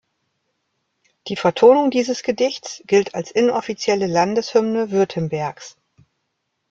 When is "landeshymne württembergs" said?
4.07-5.77